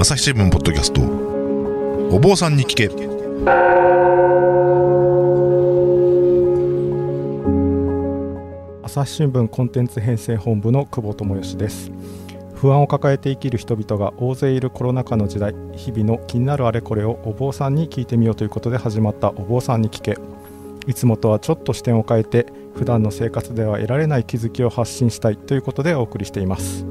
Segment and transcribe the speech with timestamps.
[0.00, 1.00] 朝日新聞ポッドキャスト。
[2.14, 2.86] お坊さんに聞け。
[8.84, 11.90] 朝日新聞コンテンツ編成本部の久保智義です。
[12.54, 20.16] 不安を抱えて生きる人々が大勢いるコロナ禍の時代日々の気になるあれこれをお坊さんに聞いてみようということで始まったお坊さんに聞け。
[20.86, 22.46] いつもとはちょっと視点を変えて
[22.76, 26.86] 普段の生活では得られない気づきを発信したいということでお送りしています。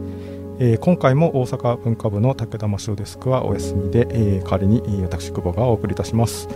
[0.60, 6.50] えー、今回も大阪文化部の武田真潮デスクはお休みで、えー、代わりに私久保がお送りいたします、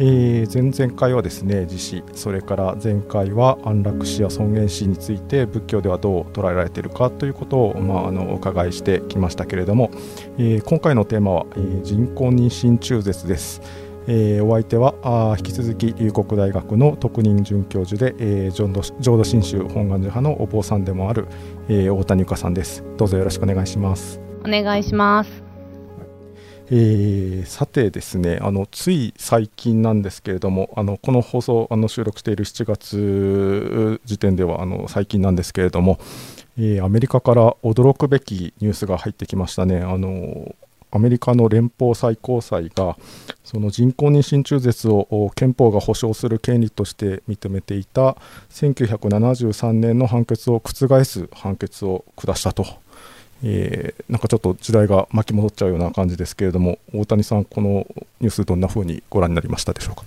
[0.00, 9.92] えー、前々回はですね自死それから前回は安楽死や尊厳死について仏教ではどう捉えられているかということを、まあ、あのお伺いしてきましたけれども、
[10.36, 13.62] え、今回のテーマは、え、人工妊娠中絶です。
[14.06, 21.26] えー、お相手はあ引き続き龍谷大学の特任准教授で、えー、浄土浄土真宗本願寺派のお坊さんでもある、
[21.68, 22.84] えー、大谷由香さんです。
[22.96, 24.20] どうぞよろしくお願いします。
[24.40, 25.50] お願いします。
[26.72, 35.98] えー、さてですねあのつい最近なんですけれどもあのこの放送あの収録している7月時点ではあの最近なんですけれども、
[36.56, 39.80] えー、アメリカから驚くべきニュースが入ってきましたね。
[39.80, 40.54] あの
[40.92, 42.96] アメリカの連邦最高裁が
[43.44, 48.16] その人工妊娠中絶を憲法が保障する権利として認めていた
[48.50, 52.66] 1973年の判決を覆す判決を下したと、
[53.42, 57.86] えー、なんかちょっと時代が巻き戻っちゃうような感じですけれども大谷さんこの
[58.20, 60.04] ニュースどんなふうにご覧になりましたでしょうか？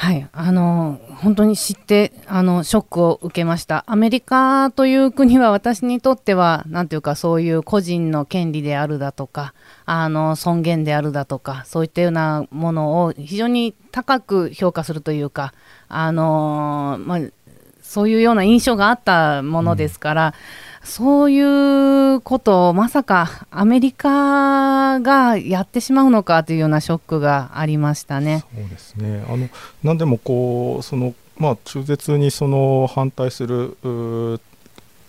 [0.00, 3.84] はい、あの本当に知ってあのショックを受けました。
[3.86, 9.52] アメリカという国は私にとってはなんていうかそういう個人の権利であるだとか
[9.84, 15.52] あの尊厳であるだとかそういったようなものを非常に高く評価するというか
[15.88, 17.18] あのまあ
[17.82, 20.26] そういうような印象があったものですから。
[20.28, 28.44] うんそういうことをまさかアメリカがやってしまうのかというようなショックがありましたね。
[28.54, 29.48] そうですねあの
[29.82, 34.40] 何でもこうその、まあ、中絶にその反対するっ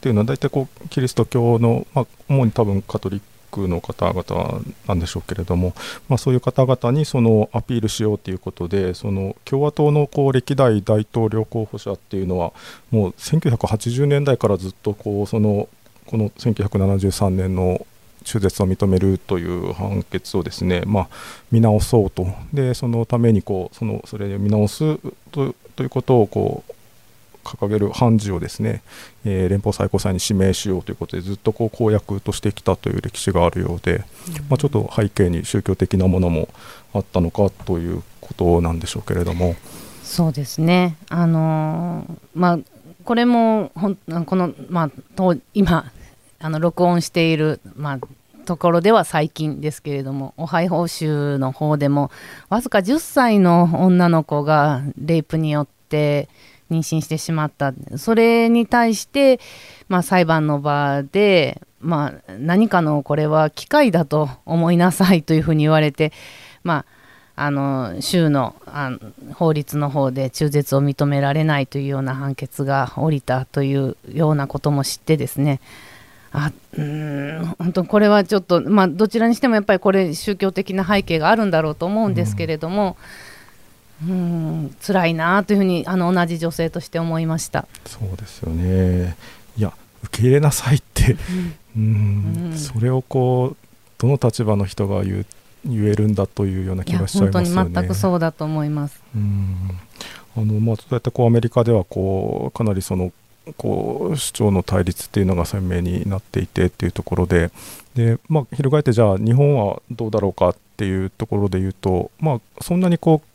[0.01, 5.73] ていうのは大体こうキリスト教の、まあ、主に多分カトリックの方々なんでしょうけれども、
[6.09, 12.53] まあ、そういう方々にそのアピールしようということでその共和党のこう歴代大統領候補者っていうのは
[12.89, 15.67] もう1980年代からずっとこうその
[16.05, 17.85] この1973年の
[18.23, 21.07] 中絶を認めるという判決をですね、まあ、
[21.51, 22.27] 見直そうと。
[22.53, 24.97] でそのためにこうそのそれを見直す
[25.31, 26.73] ということをこう
[27.43, 28.81] 掲げる判事をですね、
[29.25, 34.01] えー、連邦最高裁に指名しようということでずっとこう公約としてきたという歴史があるようで、うん、
[34.49, 36.49] まあ、ちょっと背景に宗教的なものも
[36.93, 39.55] あったのかということなんでしょうけれども。
[40.03, 42.59] そうですね、あのー、まあ、
[43.03, 45.91] これもほんこの、まあ、今
[46.39, 47.99] あの録音している、まあ、
[48.45, 52.11] ところでは最近ですけれどもオハイオ州の方でも
[52.49, 56.27] わずか10歳の女の子がレイプによって
[56.71, 59.39] 妊娠してしまったそれに対して、
[59.89, 66.13] まあ、裁判の場で、まあ、何かのこれは機械だと思いなさいというふうに言われて、
[66.63, 66.85] ま
[67.35, 68.91] あ、あの州のあ
[69.33, 75.59] 法律の方で中絶を認められないというような判決が下りたというようなことも知ってですね
[76.31, 82.95] あうん本当これはちょっと、まあ、どちらにしてもやっぱりこれ宗教的な背景があるんだろうと思うんですけれども。
[83.25, 83.30] うん
[84.07, 87.67] うん辛いなというふうにあの同じ女性として思いました。
[87.85, 89.15] そうですよね。
[89.57, 89.73] いや
[90.03, 91.17] 受け入れなさいって。
[91.75, 93.57] うん、うん、それをこう
[93.97, 95.25] どの立場の人が言う
[95.65, 97.55] 言えるんだというような気がしちゃいますよね。
[97.55, 98.99] 本当に全くそうだと思います。
[99.15, 99.55] うん。
[100.35, 103.11] あのまあそうやってこうアメリカではこうかなりその
[103.57, 107.51] こう主張の対立っていうのが鮮明になっていてっていうところで。
[107.95, 113.30] で、まあ、翻ってじゃあ日本はどうだろうかっていうところで言うと、まあ、そんなにこう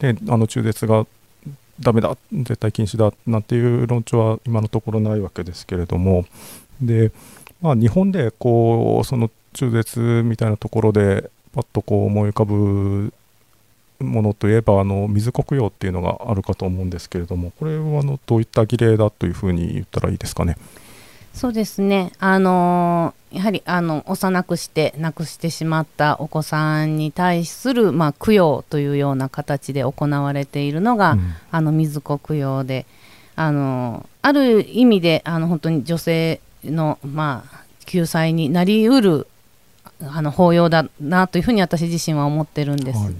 [0.00, 1.06] であの中絶が
[1.78, 6.26] ダメだ絶対禁止だなんていう論調は今のところないわけですけれども。
[6.80, 7.12] で、
[7.60, 13.12] まあ、日本でこうその中絶みたいなところでパッとこう思い浮かぶ
[13.98, 17.52] ものといえばあの水黒洋っていうのがあるかと思うんですけれども。
[17.58, 20.56] これはあのどういった儀礼だというふうに言ったらいいですかね。
[21.34, 32.86] そうですね、あの、やはりあの幼くして亡くしてしまったお子さんに対する、まあ、供養というような形で行われているのが、うん、あの水子供養で、
[33.36, 39.26] あのー、ある意味であの本当に女性の、まあ、救済になりうる
[40.02, 42.98] あの法要だなというふうに私自身は思ってるんです。
[42.98, 43.14] はい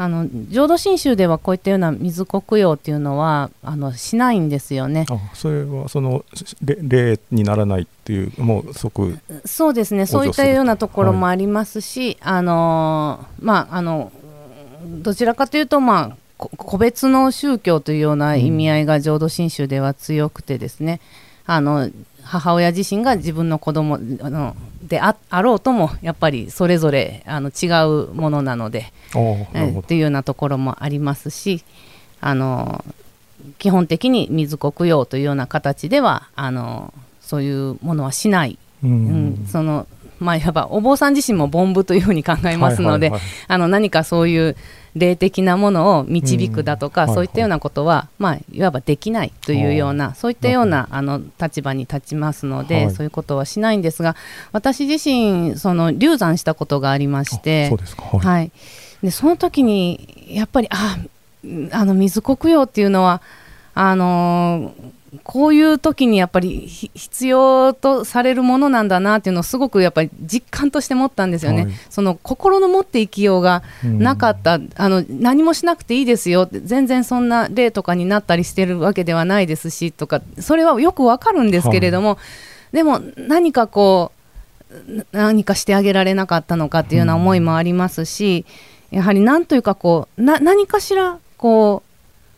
[0.00, 5.06] あの浄土真宗ではこういったような水黒用っていうのはあのしないんですよね。
[5.10, 6.24] あそれはその
[6.62, 10.06] 例にならないっていうもう即そうですね。
[10.06, 14.12] そういったようなところもありますし、はい、あのまああの
[14.86, 21.00] どちらかというとまあ個別の宗教というような意味合いが浄土真宗では強くてですね、
[21.48, 21.90] うん、あの
[22.22, 24.54] 母親自身が自分の子供あの
[24.88, 28.92] でああろうともやっぱりそれぞれあの違うものなので
[29.54, 31.62] えっていうようなところもありますし
[32.20, 32.84] あの
[33.58, 38.94] 基本的に水国用というような形ではあのそういうものはしない、うん、う
[39.42, 39.86] ん、その
[40.20, 43.12] まあ、いわばお坊さん自身も凡夫というふうに考えますので、
[43.46, 44.56] あの何かそういう
[44.94, 54.16] 霊的なものを導くだとか、うん、そういったようなことは、まあ、いわばできないというようなそういったようなあの立場に立ちますので、はい、そういうことはしないんですが
[54.52, 58.52] 私自身その流産したことがありましてはい、はい、
[59.02, 60.98] でその時にやっぱりあ
[61.72, 63.22] あの水黒用っていうのは
[63.74, 76.48] あのーこういう時にやっぱり必要とされるものなんだなっていうのをすごくやっぱり実感として持ったんですよね、はい、その心の持っていきようがなかった、うん、あの何もしなくていいですよ。
[76.50, 82.18] 全然そんな例とかになったりしてるわけではないですしとかそれはよくわかるんですけれども、は
[82.72, 84.12] い、でも何かこ
[84.70, 88.44] う何かしてあげられなかったのかっていうような思いもありますし、
[88.92, 91.87] うん、やはりなんというかこうな何かしらこう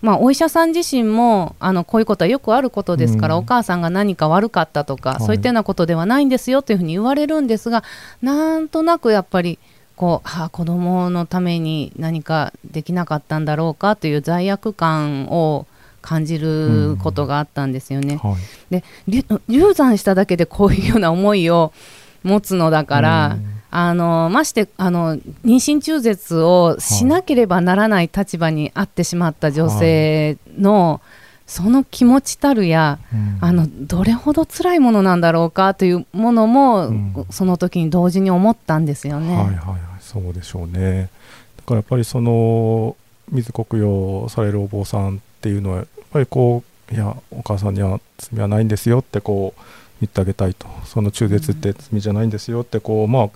[0.02, 7.84] まあ、お医者さん自身もあのこういうことはよくあることですから、うん、お母さんが何か悪かったとか、はい、そういったようなことではないんですよというふうに言われるんですが
[8.22, 9.58] なんとなくやっぱり
[9.96, 15.66] こう、はあ、子供のために何かできなかったんだろうかという罪悪感を
[16.00, 18.18] 感じることがあったんですよね。
[18.24, 18.30] うん。
[18.30, 21.74] はい、で流産しただけでこういうような思いを
[22.22, 31.00] 持つのだから、うんあのましてあの妊娠中絶をしなければならない立場にあってしまった女性の、はい、
[31.46, 39.36] その気持ちたるや、うん、あのどれほど辛いものなんだろうかというものも、うん、その時に同時に思ったんですよね。
[39.36, 41.08] はいはいはい、そうでしょうね。
[41.56, 42.96] だからやっぱりその
[43.30, 49.60] 水黒用されるお坊さんっていうのはやっぱりこういやお母さんには罪はないんですよってこう
[50.00, 50.66] 言ってあげたいと。
[50.86, 53.30] その中絶って罪じゃないんですよってこう、まあ、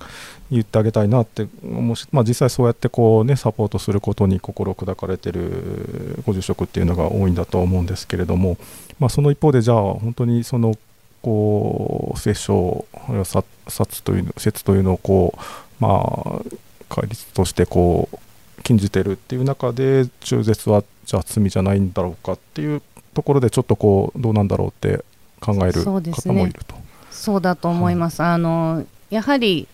[0.50, 8.56] 言ってあげたいなってもし、まあ、実際そうやってこう、ね、サポートすることに心砕かれてるご住職っていうのが多いんだと思うんですけれども、
[8.98, 10.74] まあ、その一方でじゃあ本当にその
[11.22, 12.84] こう殺生
[13.24, 15.40] 殺殺という説というのをこう、
[15.80, 16.42] まあ、
[16.88, 22.82] 戒律としてこう禁じてるっていう中で中絶はじゃあ罪じゃないんだろうかっていう
[23.14, 25.04] ところでちょっとこうどうなんだろうって
[25.44, 26.74] 考える方もいると。
[27.10, 29.68] そう、ね,、だと思います、はい、あのやはり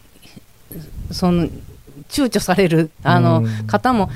[1.11, 1.45] その
[2.09, 4.11] 躊躇されるあの方も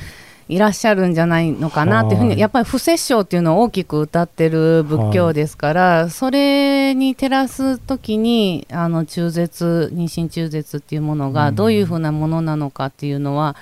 [0.48, 13.56] いらっしゃるんじゃないのかなっていうふうに、やっぱり不殺生っていうのを大きく歌ってる仏教ですから、それに照らす時にあの中絶妊娠中絶っていうものがどういうふうなものなのかっていうのは、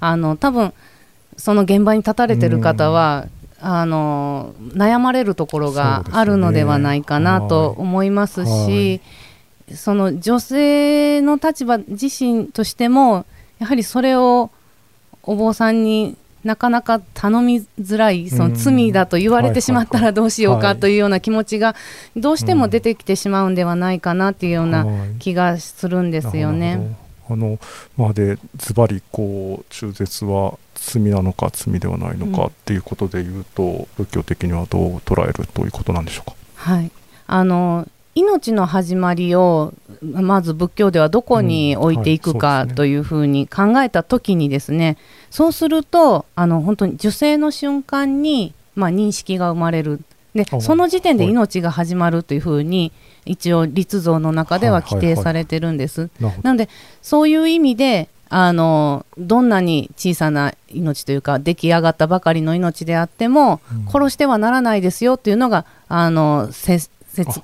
[0.00, 0.72] あの多分
[1.36, 3.26] その現場に立たれてる方は、
[3.66, 9.00] あの悩まれるところがあるのではないかなと思いますし、
[9.74, 13.24] その女性の立場自身としても
[13.58, 14.50] やはりそれを
[15.22, 21.74] お坊さんになかなか頼みづらいその罪だと言われてしまったらどうしようかというような気持ちが
[22.16, 24.86] どうしても出てきてしまうんではないかなというような
[25.18, 26.96] 気がするんですよね。
[27.28, 27.58] あの
[27.96, 36.36] までズバリこう中絶は罪なのか罪ではないのかっていうことでいうと、うん、仏教的にはどう捉えるということなんでしょうか？
[36.56, 36.90] はい。
[37.26, 44.98] あの命の始まりをまず仏教ではどこに置いていくかというふうに考えた時にですね、
[45.30, 50.00] そうするとあの本当に受精の瞬間に、まあ、認識が生まれる
[50.34, 52.92] でその時点で命が始まるというふうに
[53.24, 56.10] 一応立像の中では規定されてるんです。
[56.42, 56.68] なので
[57.02, 66.90] そういう意味であのどんなに小さな命というか出来上がったばかりの命であっても、うん、殺してはならないですよっていうのがあの説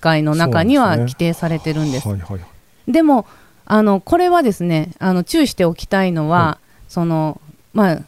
[0.01, 2.09] 会の中には規定されてるんです。
[2.09, 2.47] で、ねはいは
[2.89, 3.27] い、でも
[3.67, 7.41] あのこれはですねあの注意しておきたいのは、はい、その
[7.73, 8.03] まあ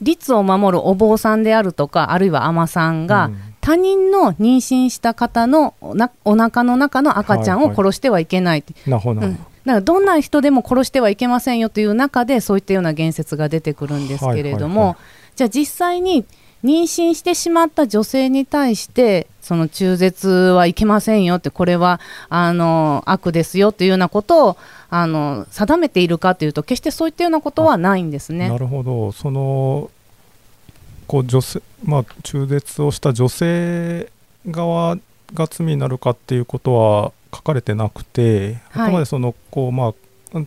[0.00, 16.24] 律を守るお坊さんであるとかあるいは海女さんが、うん他人の妊娠した方のおなお腹の中の赤ちゃんを殺してはいけない、はいはい、うん、だからどんな人でも殺してはいけませんよという中でそういったような言説が出てくるんですけれども、はいはいはい、じゃあ実際に
[16.64, 24.56] 妊娠してしまった女性に対してその中絶はいけませんよってこれはあの悪ですよというようなことを
[24.90, 28.48] あの定めているかというと決してそういったようなことはないんですね。
[28.48, 29.12] なるほど。
[29.12, 29.90] その
[31.08, 34.12] こう女性、まあ、中絶をした女性
[34.46, 34.96] 側
[35.34, 39.94] が罪になるかっていうことは書かれてなくて、あくまでそのこう、まあ、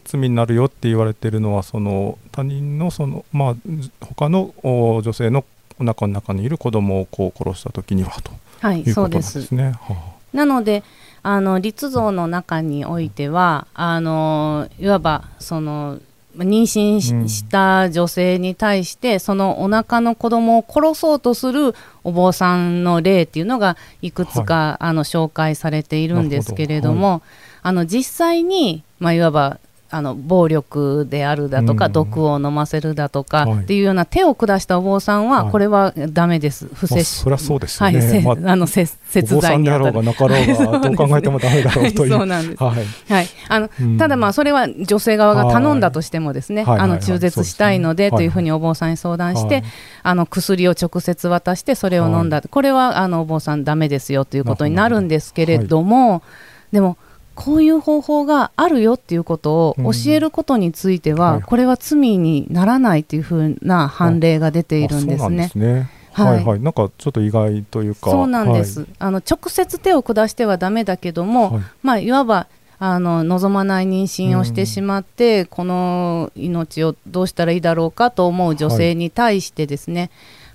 [0.05, 3.55] 罪になるよって言われてるのはその他人のその、まあ、
[4.01, 5.43] 他の女性の
[5.79, 9.71] お腹の中にいる子供をこう殺した時にはとはい、いうことなんですね。
[9.81, 9.95] は
[10.33, 10.83] あ、なので
[11.23, 15.99] あの立像の中においてはあのいわばその
[16.37, 27.21] 妊娠した女性に対して、うん、そのお腹の子供を殺そうとするお坊さんの例っていうのがいくつか、はい、あの紹介されているんですけれども、はい、
[27.63, 29.59] あの実際に、まあ、いわば
[29.93, 38.95] あの暴力であるだとか、うん、毒を飲ませるだとか、はい、っていうような手を下したお坊さんは、これはだめです、不摂そりゃそうですよね、はい、あ、の節
[39.41, 43.13] 罪にあろうがなかろうが、どう考えてもだめだろうという、 そうなんです、はい。
[43.13, 43.27] はい。
[43.49, 49.63] あの、うん、ただ、まあ、それは女性側が頼んだとしてもですね、あの中絶したいのでというふうにお坊さんに相談して、
[50.03, 56.23] あの薬を直接渡して、それを飲んだ、これはあのお坊さん、だめですよということになるんですけれども、
[56.71, 56.97] でも、
[57.43, 65.89] こういう方法があるよっていうことを教えることについては、うん、これは罪にならないというふうな判例が出ているんですね。
[66.13, 72.47] はい、はい、はい、なんかちょっと意外というかそうなんです、はい、あの直接手を下してはだめだけども、はい、まあ、いわば
[72.79, 80.11] あの望まない妊娠をしてしまって、うん、この命をどうしたらいいだろうかと思う女性に対してですね、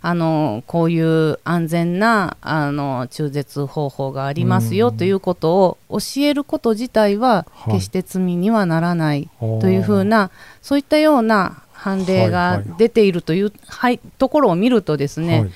[0.06, 10.30] あのこういう安全なあの中絶方法がありますよということを教えること自体は決して罪にはならないというふうな、はい、
[10.62, 15.52] そういったような判例が出ているという、はい、ところを見るとですね、はい、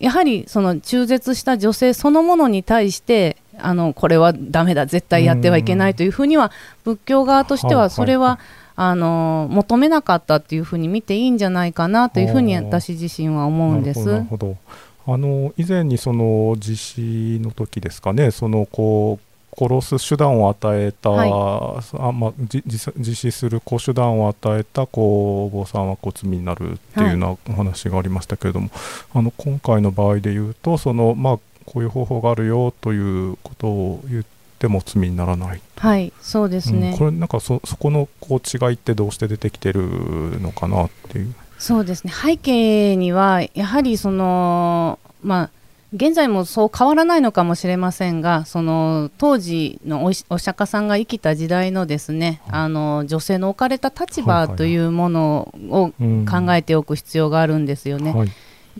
[0.00, 6.50] やはりその中絶した女性そのものに対してあのこれはだめだ絶対やってはいけないというふうには
[6.82, 8.40] 仏教側としてはそれは、
[8.80, 14.06] あの求めなかったっていうふうに見ていいんじゃないかなというふうに私自身は思うんです。
[14.06, 14.56] なるほど
[15.04, 28.78] あの以前にその地震の時ですかねそのこう殺す手段を与えた、はい、あまあ、実施する手段を与えたこうお坊さんはこう罪になるっていうようなお話がありましたけれども、はい、
[29.14, 35.60] あの今回の場合で言うとその、まあ、こういう方法があるよということを言ってっても罪にならない。
[35.76, 41.34] はいそうですね、うん、これなんかそそこのこう違いってどうして出てきてるのかなっていう。
[41.58, 42.12] そうですね。
[42.12, 45.50] 背景にはやはりそのまあ
[45.94, 55.92] 現在もそう変わらないのかもしれませんがその当時のおお釈迦さんが生きた時代のですね、はい、あの女性の置かれた立場というものを
[56.28, 58.12] 考えておく必要があるんですよね。
[58.12, 58.32] はい、やっ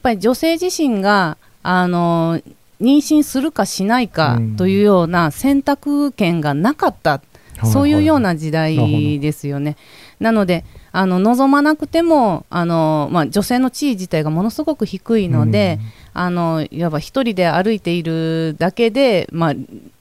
[0.03, 2.41] ぱり女性自身があの
[2.81, 7.23] 妊娠するかしないかというような選択権がなかった、
[7.63, 9.77] うん、そういうような時代ですよね。
[10.21, 15.79] なのであの望まなくてもあの、まあ、女性の地位自体がものすごく低いので、
[16.15, 19.55] うん、あのいわば一人で歩いているだけで、まあ、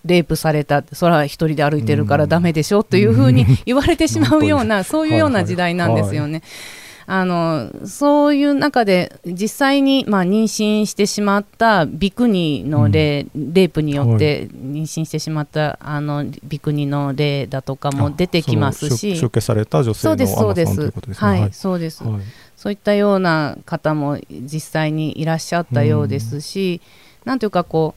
[0.05, 0.83] レイプされた。
[0.93, 6.27] それは一人で歩いてるからだめでしょというふうに言われてしまうような、 そういうような時代なんですよね。
[6.27, 19.15] はいはいあのそういう中で実際に、まあ、妊娠してしまったビクニの例、うん、レイプによって妊娠してしまった、はい、あのビクニの例だとかも出てきますし。
[19.15, 22.21] 出家された女性のそうですそうです、はい、そうです、はい、
[22.57, 26.81] そういったような方も実際にいらっしゃったようですし、
[27.23, 27.95] うん、なんというかこ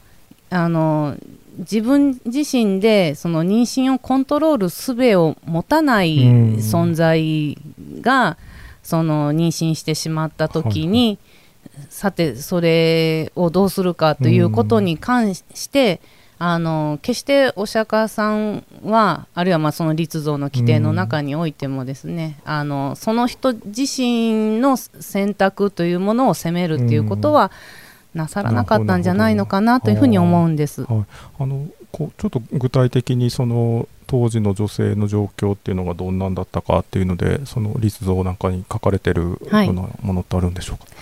[0.52, 1.16] うあの
[1.58, 6.16] 自分自身でその妊娠をコントロールすべを持たない
[6.58, 7.58] 存在
[8.02, 8.49] が、うん
[8.82, 11.18] その妊娠してしまった時に、
[11.76, 16.00] はい、さてそれをどうするかということに関して、
[16.42, 27.52] あの決してお釈迦さんはあるいはまあその立像の規定の中においてもですね、あのその人自身の選択というものを責めるということは
[28.14, 30.84] なさらなかったんじゃないのかなというふうに思うんです。
[30.84, 31.04] はい、
[31.40, 40.94] あのこうちょっと具体的にその当時の女性の状況っていうのがどんなんだったかっていうのでその立像なんかに書かれてるようなものってあるんでしょうか、はい、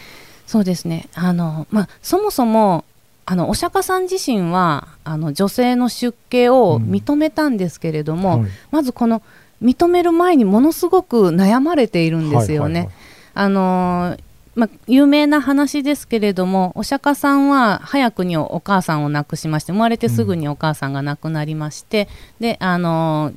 [0.46, 1.08] そうですね。
[1.14, 2.84] あの、まあ、そもそも
[3.24, 8.42] あのお釈迦さん自身はあの女性の出家を認めたんですけれども、うん。
[8.42, 9.22] はい、まずこの
[9.62, 12.80] 認める前にものすごく悩まれているんですよね。
[12.80, 12.94] はいはいはい、
[13.34, 14.16] あの
[14.54, 22.08] まあ、有名な話ですけれどもお釈迦さんは早くにお母さんを亡くしまして生まれてすぐにお母さんが亡くなりまして、
[22.40, 23.32] うん、であの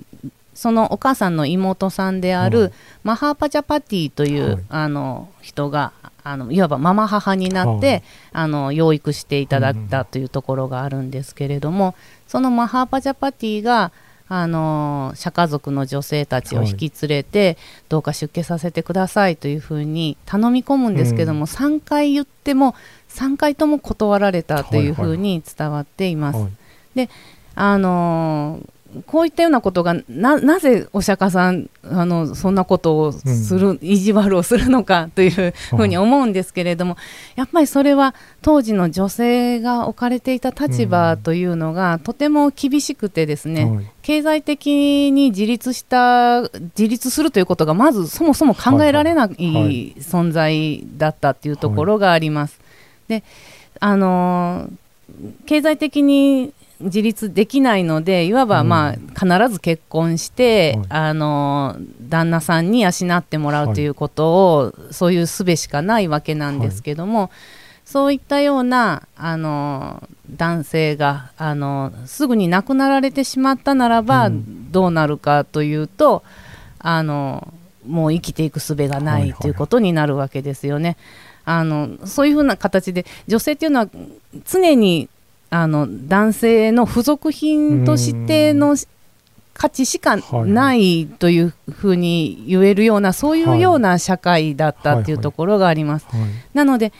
[0.54, 2.72] そのお母さんの妹さんである、はい。
[3.04, 4.64] マハーパジャパティという、はい。
[4.70, 8.04] あの人があのいわばママ母になって、はい。
[8.34, 11.96] あの養育していただいうんたというところがあるんですけれども、
[12.28, 13.92] そのマハーパジャパティが
[14.34, 17.58] あの釈迦族の女性たちを引き連れて、
[17.90, 22.74] どうか出家させてくださいというふうに頼み込むんですけども、3回言っても
[23.10, 26.40] 3回とも断られたというふうに伝わっています。
[26.40, 26.48] は
[27.04, 27.10] い。
[27.56, 36.98] あのーこういったようなことがななぜお釈迦さんあのそんなことをする、意地悪をするのかというふうに思うんですけれども、
[37.36, 43.86] やっぱりそれは当時の女性が置かれていた立場というのが、とても厳しくてですね、はい。
[44.02, 49.54] 経済的に自立した自立するということがまずそもそも考えられないはい。
[49.54, 49.96] はい。
[50.00, 52.60] 存在だったっていうところがあります。
[53.08, 53.24] で
[53.80, 54.72] あのー
[55.46, 58.70] 経済的に自立できないのでいわば、うん。
[58.70, 60.88] まあ、必ず結婚して、はい。
[60.90, 67.32] あのー旦那さんに養ってもらうということを、そういう術しかないわけなんですけども、
[67.86, 74.72] そういったようなあの男性があのすぐに亡くなられてしまったならば、うん。
[74.72, 76.24] どうなるかというと
[76.80, 77.54] あの
[77.86, 79.34] もう生きていく術がはいはいない。
[79.34, 80.98] ということになるわけですよね。
[81.44, 83.90] あのそういうふうな形で女性っていうのは
[84.46, 85.10] 常に
[85.52, 88.76] あの男性の付属品としての
[89.54, 90.16] 価値しか
[90.46, 96.08] ないというふうに言えるようなそういうような社会だったっていうところがあります。
[96.10, 96.22] はい
[96.54, 96.92] なので、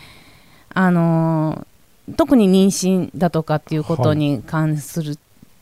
[0.74, 1.72] あのー
[2.18, 5.18] 特に妊娠だとかっていうことに関するっ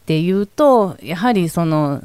[0.06, 2.02] ていうと、やはりその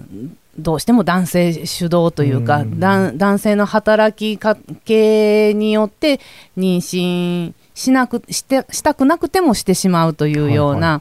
[0.59, 6.21] どうしても男性主導というか、男性の働きかけによって
[6.59, 11.01] 妊娠しなくしてしたくなくてもしてしまうというような、はい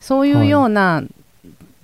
[0.00, 1.02] そういうような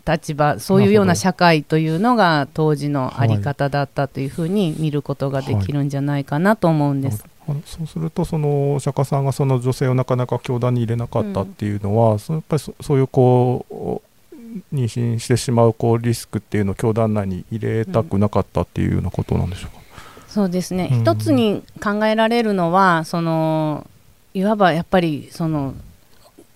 [0.06, 7.24] 立場、そういうような社会というのが当時のあり方だったというふうに見ることができるんじゃないかなと思うんです。
[7.66, 19.82] そうするとそのお釈迦さんがその女性をなかなか教団に入れなかったっていうのは、そのやっぱりそそういうこう妊娠してしまうこうリスクっていうのを教団内に入れたくなかったっていうようなことなんでしょうか？
[20.28, 21.00] そうですね、うん。
[21.00, 23.86] 一つに考えられるのはその
[24.34, 25.74] いわばやっぱりその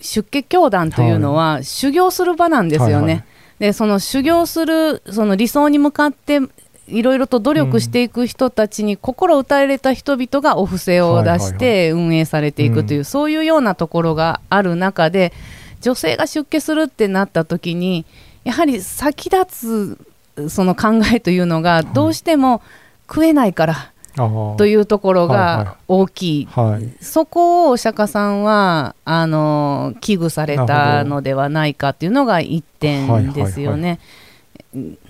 [0.00, 3.02] 出家教団というのは修行する場なんですよね。
[3.02, 3.24] はいはい。
[3.60, 6.40] でその修行するその理想に向かって
[6.86, 13.04] いろいろと努力していく人たちに心打たれた人々がお布施を出しはいはいて運営されていくという、うん。
[13.04, 15.32] そういうようなところがある中で
[15.80, 18.04] 女性が出家するってなった時に
[18.44, 22.62] やはり先立つその考えというのがどうしても
[23.08, 25.64] 食えないからとういうところはいはい。
[25.64, 27.04] が大きい、はい。
[27.04, 34.00] そこをお釈迦さんはあの危惧されたのではないかというのが一点ですよね。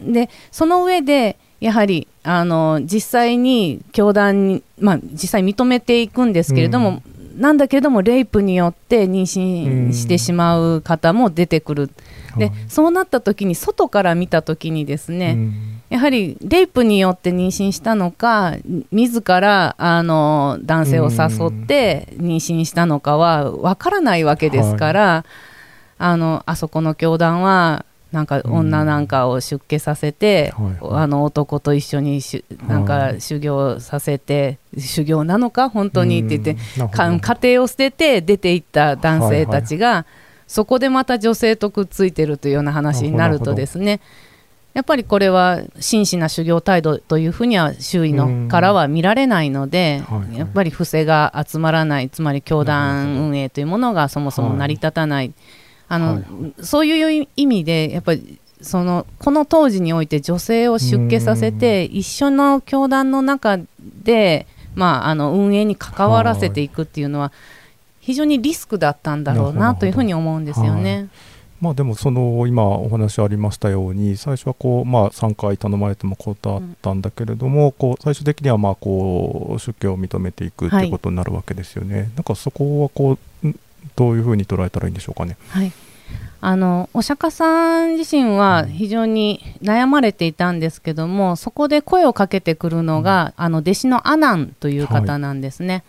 [0.01, 7.03] でその上でやはりあの実際に教団に、まあ、実際認めていくんですけれども、
[7.37, 11.91] なんだけれどもレイプによって妊娠してしまう方も出てくる、
[12.37, 12.55] ではい。
[12.69, 18.57] そうなった時に外から見た時にですね、うんやはりレイプによって妊娠したのか
[18.93, 25.25] 自らあの男性を誘って妊娠したのかは分からないわけですから、
[25.99, 31.03] あのあそこの教団はなんか女なんかを出家させて、はいはい。
[31.03, 40.07] あの男と一緒にしなんか修行させて、修行なのか本当にって言って、家庭を捨てて出ていった男性たちが、
[40.47, 44.01] そこでまた女性とくっついてるというような話になるとですね
[44.79, 50.39] やっぱりこれは真摯な修行態度というふうには周囲のからは見られないので、はいはい。
[50.39, 55.35] やっぱり不正が集まらないつまり教団運営というものがそもそも成り立たない、
[55.89, 56.25] あのはい。
[56.65, 67.33] そういう意味でやっぱりそのこの当時において女性を出家させて一緒の教団の中で、まあ、あの運営に関わらせていくっていうのは
[67.99, 71.09] 非常にリスクだったんだろうなというふうに思うんですよね。
[71.61, 82.11] まあでもその今お話ありましたように最初はこうまあ3回頼まれても断ったんだけれども、こう最終的にはまあこう出家を認めていくっていうことになるわけですよね。
[82.15, 83.59] なんかそこはこうん
[83.97, 85.37] どういうふうに捉えたらいいんでしょうかね。
[85.49, 85.73] はい
[86.41, 95.83] あのお釈迦さん自身は非常に悩まれていたんですけども、そこで声をかけてくるのが、あの弟子のアナンという方なんですね。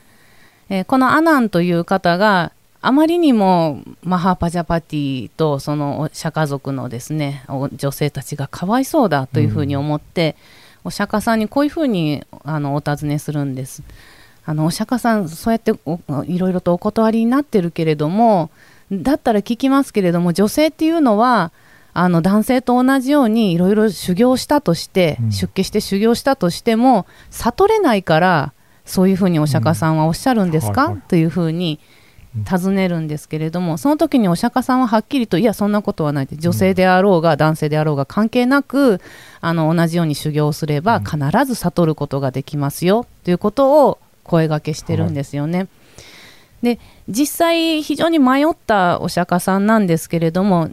[0.70, 2.52] えーこのアナンという方が
[2.82, 10.36] あまりにもマハパジャパティとそのお釈迦族のですねお女性たちがかわいそうだというふうに思って、
[10.84, 13.84] お釈迦さんにこういうふうにあのお尋ねするんです。
[14.46, 18.50] あのお釈迦さんそうやっておいろいろとお断りになってるけれども
[18.92, 21.52] だったら聞きますけれども女性っていうのは
[21.94, 25.32] あの男性と同じようにいろいろ修行したとして、うん。
[25.32, 28.54] 出家して修行したとしても悟れないから
[28.86, 31.02] そういうふうにお釈迦さんはおっしゃるんですか、はいはい。
[31.10, 31.80] というふうに
[32.44, 39.02] 尋ねるんですけれどもその時にお釈迦さんははっきりといやそんなことはないって女性であろうが男性であろうが関係なく
[39.42, 41.04] あの同じように修行をすればうん。
[41.04, 45.68] 必ず悟ることができますよということを声がけしてるんですよね。
[46.62, 50.70] で実際非常に迷ったお釈迦さんなんですけれども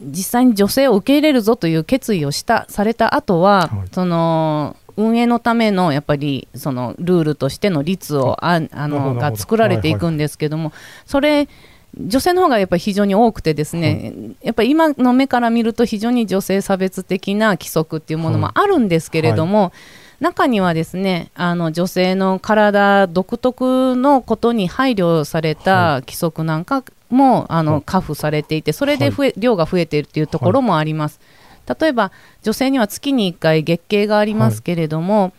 [0.00, 3.88] 実際に女性を受け入れるぞという決意をしたされた後は、はい。
[3.92, 10.72] その運営のためのやっぱりそのルールとしての律をああのどが作られていくんですけども、
[11.06, 11.48] それ
[11.96, 19.72] 女性の方がやっぱり非常に多くてですね、やっぱり今の目から見ると非常に女性差別的な規則っていうものもあるんですけれども、
[20.20, 27.82] 中にはですねあの女性の体独特のことに配慮された規則なんかも、あのはい。
[27.86, 31.20] 加付されていてそれで増え、量が増えているというところもあります。
[31.80, 35.32] 例えば女性には月に1回月経がありますけれども、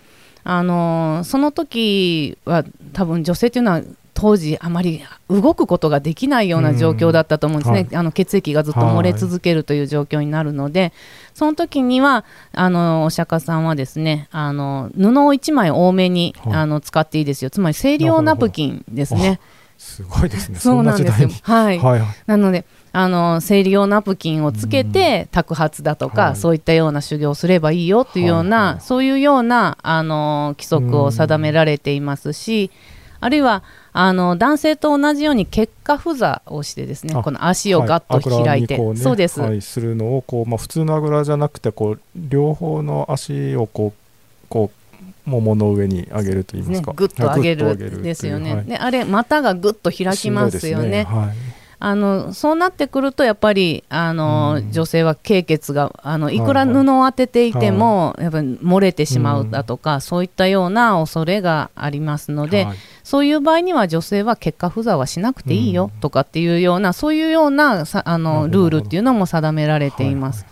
[0.43, 2.63] あのその時は
[2.93, 3.81] 多分女性というのは
[4.13, 10.91] 当時あまり動くことができないような状況だったと思うんですね、うんあの血液がずっと漏れ続けるという状況になるので、
[11.33, 16.53] その時にはあのお釈迦さんはですねあの布を1枚多めに、はい。
[16.53, 17.49] あの使っていいですよ。
[17.49, 19.39] つまり生理用ナプキンですね。
[19.77, 20.59] すごいですね。
[20.59, 21.29] そうなんですよ。
[21.43, 22.01] はいはい。
[22.25, 26.35] なのであの生理用ナプキンをつけて托髪だとか、はい。
[26.35, 32.71] そういったような修行をすればいいよというような、はいはいそういうようなあの規則を定められていますし、
[33.19, 38.87] あるいはあの男性と同じように結果不座をしてですねあこの足をガッと開いて、はい。
[38.89, 46.95] ねそうです、はい、するのをこう、まあ、普通のあぐらじゃなくてこう両方の足をこうこう桃の上に上げると言いますか、ね。
[46.97, 48.65] ぐっと上げるですよね、はい。
[48.65, 50.79] であれ股がぐっと開きますよね。
[50.79, 51.48] しんどいですはい
[51.81, 54.71] あのそうなってくるとやっぱりあの、うん。
[54.71, 56.41] 女性は経血があのいい。
[56.41, 62.77] くら布を当てていても、やっぱり漏れてしまうだとか、そういったような恐れがありますので、はい。
[63.03, 66.01] そういう場合には女性は結果不座はしなくていいようん。
[66.01, 70.43] とかっていうような、そういうようなさあのルールっていうのも定められています。
[70.43, 70.51] はい。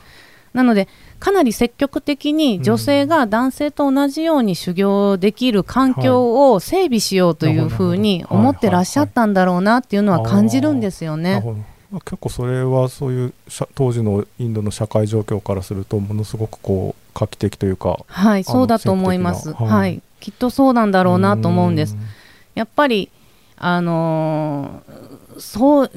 [0.53, 0.87] なので
[1.19, 11.43] かなり積極的に女性が男性と同じように修行できる環境を整備しようというふうに思ってらっしゃったんだろうなっていうのは感じるんですよね。
[11.91, 19.53] まあ結構それはそういう社当時のインドの社会状況からするとものすごくこう画期的というかはい、そうだと思います。
[19.53, 21.95] はいはい、きっとそうなんだろうなと思うんです。
[21.95, 21.99] ん
[22.55, 23.09] やっぱり
[23.57, 25.91] あのーそう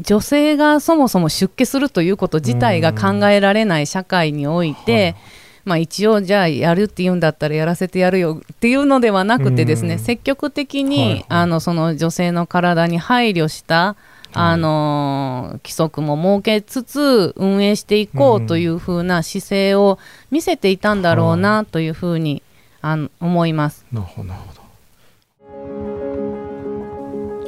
[0.00, 5.16] 女性がそもそも出家するということ自体が考えられない社会において、
[5.64, 13.96] まあ、一応じゃあやるっていうんだったらやらせてやるよっていうのではなくてですね、うん積極的に、あのその女性の体に配慮した
[14.32, 19.98] あのー規則も設けつつ運営していこうというふうな姿勢を
[20.30, 22.42] 見せていたんだろうなというふうに
[22.82, 23.86] あの思います。
[23.92, 24.64] なるほどなるほど。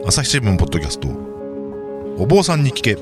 [0.07, 1.36] 朝日新聞ポッドキャスト
[2.19, 2.95] お坊さんに聞け。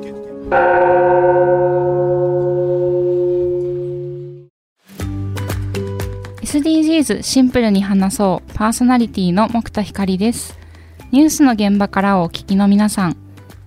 [6.42, 8.52] SDGs シンプルに話そう。
[8.54, 10.58] パーソナリティの木田光です。
[11.12, 13.16] ニュースの現場からお聞きの皆さん。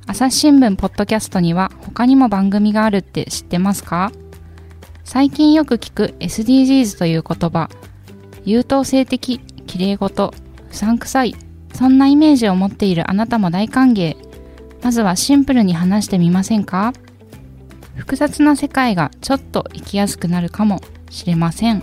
[0.05, 4.11] 朝日新聞ポッドキャストには他にも番組があるって知ってますか？
[5.05, 7.69] 最近よく聞く SDGs という言葉。
[8.43, 10.33] 優等生的綺麗事
[10.69, 11.35] 不散臭い。
[11.73, 14.26] そんなイメージを持っているあなたも大歓迎。
[14.81, 16.93] まずはシンプルに話してみませんか？
[17.95, 21.81] 複雑な世界がちょっと生きやすくなるかもしれません。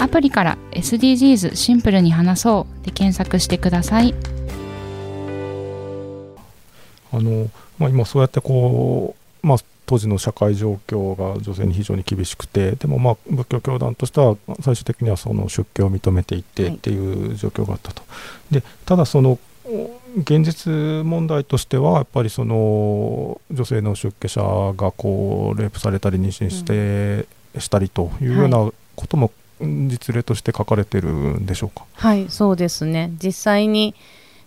[0.00, 4.14] アプリから SDGs シンプルに話そうで検索してください。
[7.12, 18.02] あの、まあ、今そうやってこう、まあ、当時の社会状況が女性に非常に厳しくてでもまあ仏教教団としては最終的にはその出家を認めていってっていう状況があったと。
[18.50, 19.38] でただその
[20.18, 20.70] 現実
[21.04, 24.42] 問題としてはやっぱりその女性の出家者
[24.76, 27.26] がこうレイプされたり妊娠して、
[27.58, 31.86] したりというようなことも実例として書かれてるんでしょうか？
[31.94, 33.12] はい、そうですね。
[33.22, 33.94] 実際に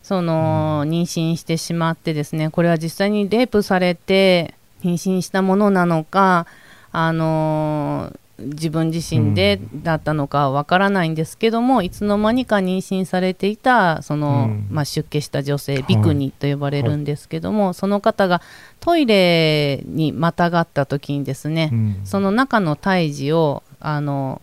[0.04, 4.54] その、妊娠してしまってですね、これは実際にレイプされて
[4.84, 6.46] 妊娠したものなのか、
[6.92, 14.68] あのー自分自身でだったのかわからないんですけども、いつの間にか妊娠されていたその、うん。
[14.70, 15.84] まあ、出家した女性はい。
[15.88, 18.42] ビクニと呼ばれるんですけども、その方が
[18.80, 22.02] トイレにまたがった時にですね、うん。
[22.04, 24.42] その中の胎児をあの、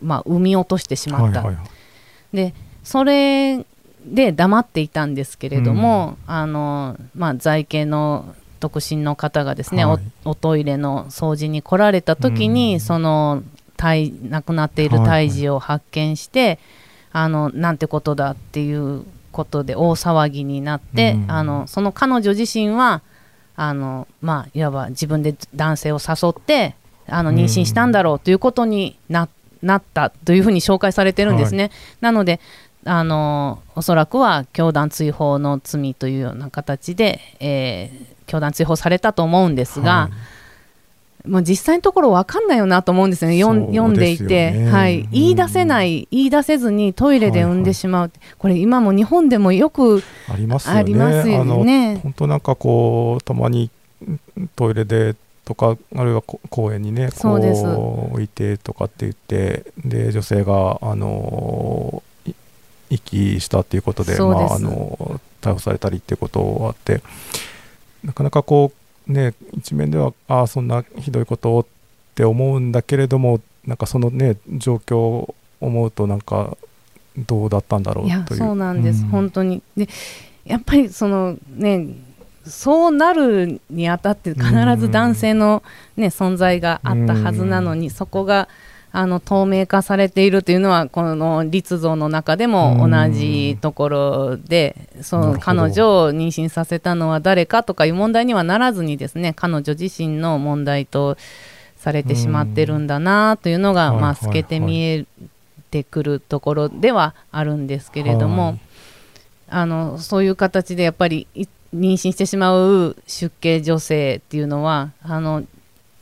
[0.00, 1.62] まあ、産み落としてしまった、はいはいは
[2.32, 2.36] い。
[2.36, 3.64] でそれ
[4.06, 10.00] で黙っていたんですけれども、あのまあ、在家の独身の方がですね、はい。
[10.24, 13.42] おおトイレの掃除に来られた時に、うんその
[13.76, 16.58] 胎亡くなっている胎児を発見して、
[17.12, 23.02] あのなんてことだっていうことで大騒ぎになって、うんあのその彼女自身は
[23.56, 29.28] あの、まあ、いわば自分で男性を誘ってあの妊娠したんだろうということにな
[29.62, 31.70] なったというふうに紹介されてるんですね。
[32.00, 32.40] なので
[32.84, 40.10] あのおそらくは教団追放の罪というような形で、えー教団追放されたと思うんですが、は
[41.26, 41.28] い。
[41.28, 45.10] もう実際のところ分かんないよなと思うんですよね、読ん読んでいて、ねはい、うん。
[45.10, 52.00] 言い出せない、言い出せずにトイレで産んでしまう、これ、今も日本でもよくありますよね。
[52.02, 53.70] 本当なんかこうたまに
[54.04, 62.30] んトイレでとかあるいはこ公園にねこう置いてとかって言ってで女性があのい
[62.90, 67.02] 遺棄したっていうことでまああの逮捕されたりっていうことがあって
[68.04, 68.72] なかなかこ
[69.08, 71.66] うね一面ではああそんなひどいことをっ
[72.14, 76.56] て思うんだけれどもなんかそのね状況を思うとなんか
[77.16, 78.38] どうだったんだろうという。
[78.38, 79.08] そうなんです、うん。
[79.08, 79.62] 本当に。
[79.76, 79.88] で
[80.44, 81.86] やっぱりそのね
[82.46, 85.62] そうなるにあたって必ず男性の、
[85.96, 88.48] ね、存在があったはずなのに、そこが
[88.96, 101.16] あの透明化されているというのはこの立像の中でも同じところで、その彼女を妊娠させたのは誰かとかいう問題にはならずにですね彼女自身の問題と
[101.76, 105.06] されてしまってるんだなというのが、うんまあ、透けて見え
[105.72, 108.60] てくるところではあるんですけれども、はい。
[109.48, 115.42] あのそういう形でやっぱりい妊娠してしまう出家女性っていうのはあの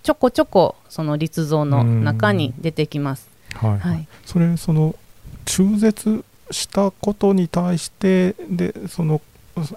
[0.03, 3.29] ちょこちょこその立像の中に出てきます。
[3.55, 3.79] はい。
[3.79, 4.95] はい、それその
[5.45, 9.21] 中絶したことに対してでその
[9.57, 9.77] そ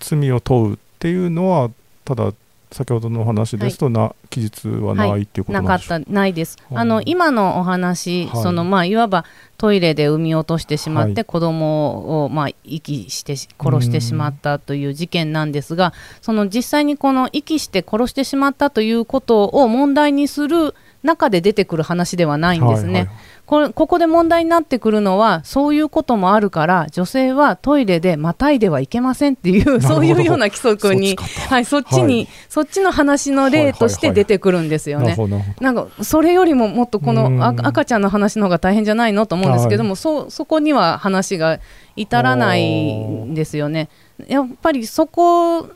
[0.00, 1.70] 罪を問うっていうのは
[2.04, 2.32] ただ
[2.72, 5.74] 先ほどのお話ですとな、記述はないっていうことなか。
[5.74, 6.56] ったないです。
[6.70, 8.42] はああの今のお話、はい。
[8.42, 9.24] そのまあいわば
[9.58, 11.24] トイレで産み落としてしまって、はい。
[11.24, 22.92] 子供をまあ遺棄してし殺してしまったという事件なんですが、その実際にこの遺棄して殺してしまったということを問題にする中で出てくる話ではないんですね。
[22.92, 23.16] はいはい。
[23.44, 32.28] これここで問題になってくるのはそういうこともあるから女性はトイレでまたいではいけませんっていうそういうような規則にそっちかはい、そっちに、はい。
[32.48, 35.16] そっちの話の例として出てくるんですよね。
[35.60, 37.16] なんかそれよりももっとこうん。
[37.16, 41.58] のあ赤ちゃんの話の方が大変じゃないのと思うんですけども、そそこには話が
[41.96, 43.88] 至らないんですよね。
[44.28, 45.68] やっぱりそこ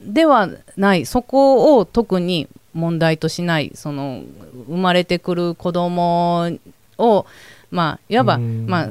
[0.00, 1.06] ではない。
[1.06, 4.22] そこを特に問題としないその
[4.68, 6.58] 生まれてくる子供
[6.98, 7.26] を
[7.70, 8.66] まあいわば、うん。
[8.66, 8.90] まあ、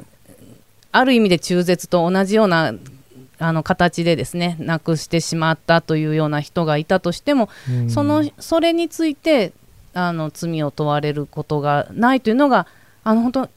[0.92, 2.74] ある意味で中絶と同じような
[3.38, 7.90] あの形でですね亡くしてしまったというような人がいたとしてもうん。
[7.90, 9.54] そのそれについて
[9.94, 12.68] あの罪を問われることがないというのが
[13.04, 13.50] あの本当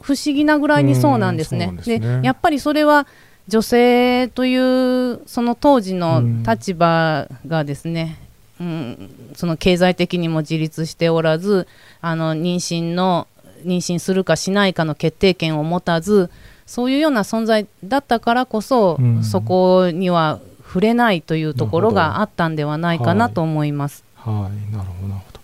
[0.00, 1.72] 不思議なぐらいにそうなんですね。
[1.76, 2.20] ですね。
[2.24, 3.06] やっぱりそれは
[3.48, 8.18] 女性というその当時の立場がですね、
[8.62, 11.66] うん、その経済的にも自立しておらず
[12.00, 13.26] あの妊娠の
[13.64, 16.30] 妊娠するかしないかの決定権を持たず
[16.66, 19.24] そういうような存在だったからこそ、うん。
[19.24, 24.04] そこには触れないというところがあったんではないかなと思います。
[24.14, 25.40] はい、なるほどなるほど。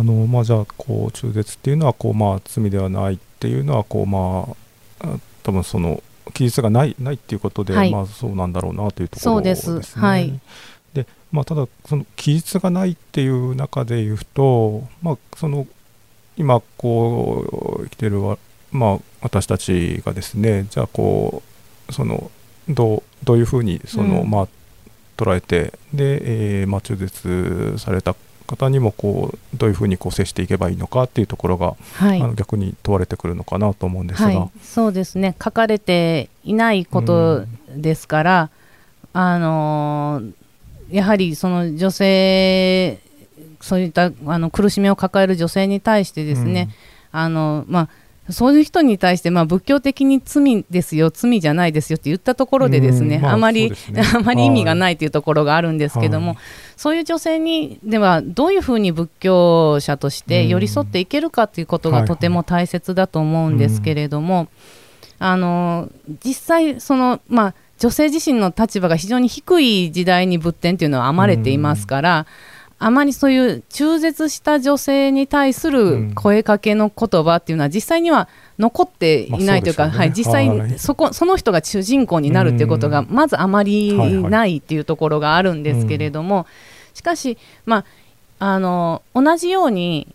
[0.00, 4.54] あのまあじゃあこう中絶っていうのはこうまあ罪ではないっていうのはこうま
[5.00, 6.02] ああ多分その
[6.34, 7.90] 記述がないないっていうことで、はい。
[7.90, 9.80] まあそうなんだろうなというところそうでです。
[9.80, 10.02] すね。
[10.02, 10.28] はい。
[10.28, 10.38] で
[11.36, 15.66] まあただその記述がないっていう中で言うとまあその
[16.38, 18.38] 今こう生きてるわ
[18.72, 21.42] まあ私たちがですねじゃあこ
[21.88, 22.30] うその
[22.70, 24.48] どうどういうふうにその、うんまあ
[25.16, 28.14] 捉えてで、えーまあ、中絶された
[28.46, 32.20] 方にもこうどういうふうにこう接していけばいいのかっていうところが、はい。
[32.20, 35.34] あの逆に問われてくるのかなと思うんですが、はい、そうですね。
[35.42, 38.50] 書かれていないことですから、
[39.14, 40.32] あのー
[40.90, 43.00] やはりその女性
[43.60, 46.70] そういったあの苦しみを抱える女性に対してですね、
[47.12, 47.88] あのまあ
[48.30, 53.22] そういう人に対して、まあ、仏教的に罪ですよ、罪じゃないですよって言ったところでですね、うん。
[53.22, 53.76] まああまり、ね。
[54.14, 56.36] あまり意味がないというところがあるんですけども、はい。
[56.76, 62.00] そういう女性にではどういうふうに仏教者として寄り添っていけるかということはい。
[62.02, 64.48] がとても大切だと思うんですけれども、
[65.18, 65.88] あの
[66.24, 72.26] 実際その、まあ、女性自身の立場が非常に低い時代に仏典というのは編まれていますから、
[72.78, 80.06] あまりそういう中絶した女性に対する声かけの言葉っていうのは実際には残っていないというか、まあそうね。
[80.06, 80.70] はい、実際はい。
[80.72, 86.46] にそこその人が主人公になるっていうことがまずあまりないっていうところがあるんですけれども、
[86.92, 87.84] しかし、ま
[88.38, 90.06] あ、あの同じように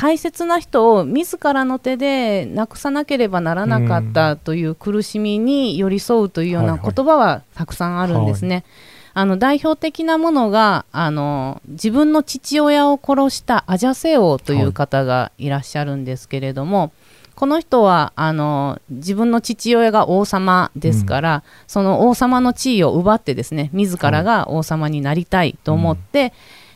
[0.00, 8.64] 大切な人を自らの手でなくさなければならなかったという苦しみに寄り添うというようなはいはい言葉はたくさんあるんですね。
[9.12, 16.92] あの代表的なものがあの自分の父親を殺したアジャセ王という方がいらっしゃるんですけれども、
[17.34, 26.32] この人はあの自分の父親が王様ですから、その王様の地位を奪ってですね自らが王様になりたいと思って、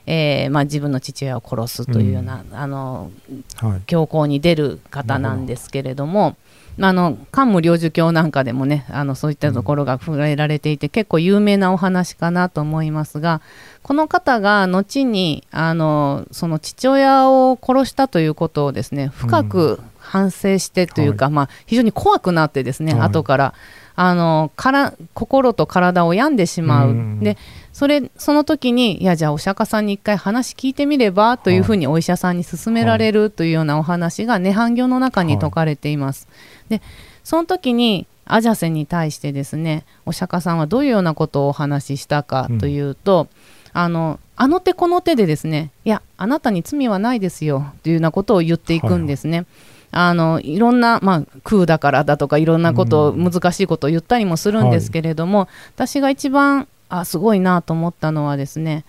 [0.07, 3.11] えーまあ、自分の父親を殺すというような、あの
[3.57, 3.81] はい。
[3.87, 6.37] 強行に出る方なんですけれども。
[6.81, 13.43] あの桓武領事教なんかでもねあのそういったところが触れられていて、結構有名なお話かなと思いますが
[13.85, 23.09] この方が後にあのその父親を殺したということをですね深く反省してというか、まあ、非常に怖くなってですね、はい。
[23.09, 23.55] 後から
[23.95, 27.21] あのから心と体を病んでしまう、うん。
[27.21, 27.39] で
[27.75, 36.29] それその時にいやじゃあお釈迦さんに一回話聞いてみればというふうにお医者さんに勧められるというようなお話が涅槃経の中に説かれています。
[36.69, 36.81] で
[37.25, 43.27] その時にアジャセに対してですねお釈迦さんはどういうようなことをお話ししたかというと、
[43.73, 49.47] あのあの手この手でですねいやあなたに罪はないですよというようなことを言っていくんですね。
[49.91, 53.31] あのいろんな、まあ、空だからだとかいろんなことを、うん。
[53.31, 58.85] 難しいことを言ったりもするんですけれども、私が一番あすごいなと思ったのはですね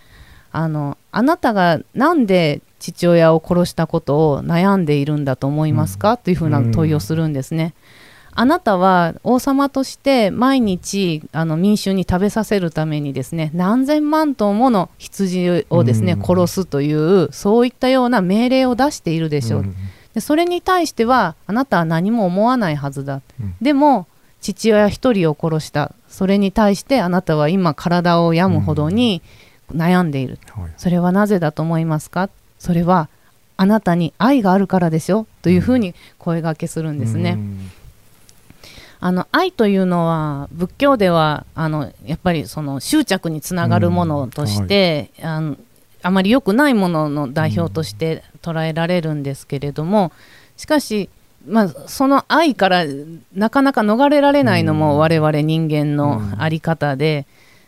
[0.52, 7.74] あのあなたがなんで父親を殺したことを悩んでいるんだと思いますか、というふうな問いをするんですね。
[8.38, 16.22] あなたは王様として毎日あの民衆に食べさせるためにですね何千万頭もの羊をですね、うん。
[16.22, 19.76] 殺すというそういったような命令を出しているでしょう、うん。
[20.14, 23.56] でそれに対してはあなたは何も思わないはずだ、うん。
[23.62, 24.06] でも
[24.54, 25.92] 父親一人を殺した。
[26.08, 29.24] それに対してあなたは今体を病むほどに
[29.74, 30.72] 悩んでいる、はい。
[30.78, 32.30] それはなぜだと思いますか？
[32.60, 33.10] それは
[33.58, 37.32] あなたに愛があるからでしょというふうに声がけするんですね。
[37.32, 37.72] うん。
[39.00, 45.58] あの愛というのは仏教ではあのやっぱりその執着につながるものとして、あの
[46.04, 50.12] あまり良くないものの代表として捉えられるんですけれども、
[50.56, 51.10] しかし、
[51.48, 52.86] まあ、その愛から
[53.34, 57.26] なかなか逃れられないのうんも我々人間の在り方で、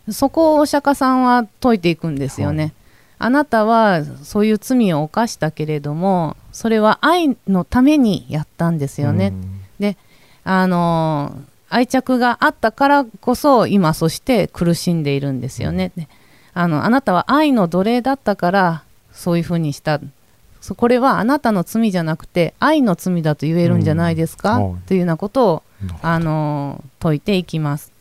[0.09, 2.63] そこをお釈迦さんは説いていくんですよね。
[2.63, 2.73] はい
[3.19, 9.33] あなたはそういう罪を犯したけれどもそれは愛のためにやったんですよね。
[9.79, 9.97] で
[10.43, 11.33] あの
[11.69, 15.91] 愛着があったからこそ今そして苦しんでいるんですよね。
[15.95, 16.07] で
[16.53, 20.05] あのあなたは愛の奴隷だったからそういうふうにしたそ
[20.75, 24.71] これはあなたの罪じゃなくて愛の罪だと言えるんじゃないですか、うん。
[24.71, 24.81] はい。
[24.87, 27.91] というようなことをうんあの説いていきます。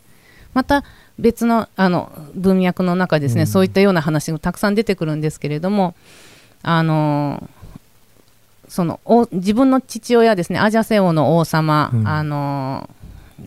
[0.54, 0.84] また
[1.18, 3.46] 別のあの文脈の中ですね、うん。
[3.46, 5.94] そういったような話がたくさん出てくるんですけれども
[6.62, 7.48] あの
[8.68, 12.08] そのお自分の父親ですねアジャセ王の王様、うん。
[12.08, 12.90] あの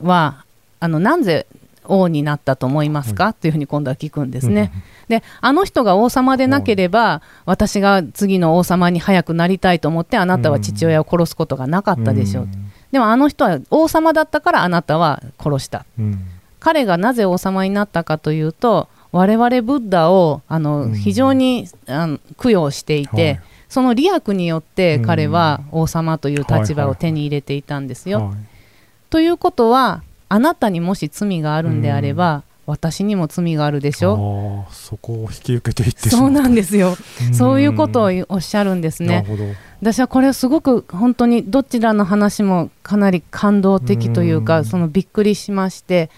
[0.01, 0.45] は
[0.79, 1.45] あのなぜ
[1.89, 4.71] 王になったと思いますか、というふうに今度は聞くんですね。
[5.09, 12.47] であの人が王様でなければ、私が次の王様に早くなりたいと思ってあなたは父親を殺すことがなかったでしょう、
[12.91, 15.85] でもあの人は王様だったからあなたは殺した。
[15.97, 16.19] うん。
[16.59, 23.41] 彼がなぜ王様になったかというと我々ブッダをあの、うん非常にあの供養していて、はい。
[23.69, 25.05] その利益によってうん。
[25.05, 28.19] 彼は王様という立はいはい場を手に入れていたんですよ。
[28.19, 28.37] はい。
[29.09, 34.67] ということはあなたにもし罪があるんであれば、私にも罪があるでしょ。
[34.71, 36.95] そこを引き受けていってしまそうなんですよ、
[37.27, 37.33] うん。
[37.33, 39.07] そういうことをおっしゃるんですね。
[39.07, 39.43] なるほど。
[39.81, 44.65] 私はこれはすごく本当にどちらの話もかなり感動的というか、うん。
[44.65, 46.09] そのびっくりしまして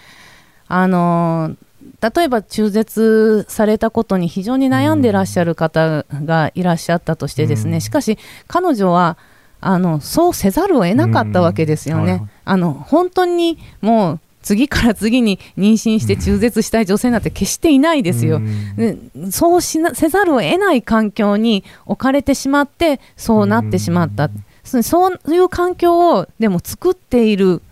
[0.68, 1.56] あのー
[2.00, 7.80] 例えば中絶されたことに非常に悩んでらっしゃる方がいらっしゃったとしてですね、うん。
[7.80, 9.16] しかし彼女は
[9.62, 12.02] あのそうせざるを得なかったわけですよね。
[12.02, 12.08] うん。
[12.08, 12.30] はいはい。
[12.44, 18.42] あの本当にもう次から次に妊娠して中絶したい女性なんて決していないですよ。
[18.76, 24.30] うそうしなせざるを得ない環境に置かれてしまってそうなってしまった、
[24.64, 27.62] そういう環境をでも作っている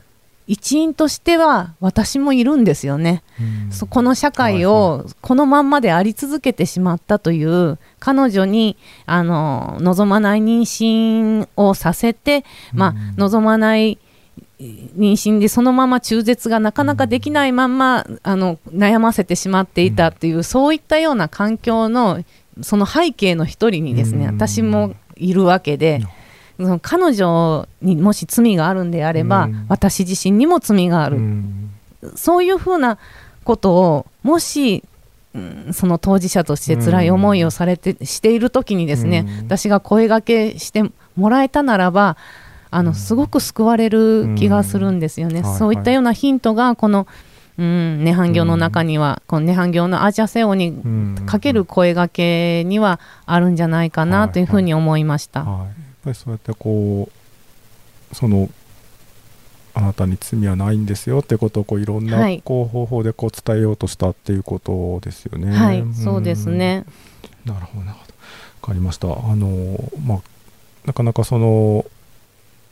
[0.50, 3.72] 一員としては私もいるんですよね、うん。
[3.72, 13.98] そこの社会はいをこのまんまであり続けてしまったという彼女にあの望まない妊娠をさせて、まあうん望まない
[14.58, 22.24] 妊娠でそのまま中絶がなかなかできないまんまあの悩ませてしまっていたっていう、そういったような環境の
[22.60, 24.34] その背景の一人にですね、うん。
[24.34, 26.02] 私もいるわけで、
[26.62, 29.66] その彼女にもし罪があるんであれば、うん。
[29.68, 31.70] 私自身にも罪があうる、ん。
[32.14, 32.98] そういうふうな
[33.44, 34.84] ことをもし、
[35.34, 39.46] うんその当事者として辛い思いをされて、している時にですね、うん。
[39.46, 40.82] 私が声がけして
[41.16, 42.16] もらえたならば
[42.70, 42.94] あの、うん。
[42.94, 45.46] すごく救われる気がするんですよね、うん。
[45.46, 47.06] はいそういったようなヒントがこの、
[47.58, 51.14] うん、涅槃業の中には、この涅槃業のアジャセオにうん。
[51.26, 55.44] かける声がけにはあるんじゃないかなというふうに思いました。
[55.44, 57.08] はい、やっぱりそうやってこ
[58.12, 58.50] うその
[59.72, 65.56] あなたに罪はないんですよってことをこういろんなはいこう方法でこう伝えようとしたっていうことですよね。
[65.56, 66.50] はい、んそうです。
[66.50, 66.84] ね。
[67.44, 68.14] なるほどなるほど。
[68.62, 69.08] わかりました。
[69.08, 70.20] あのまあ
[70.86, 71.84] なかなかその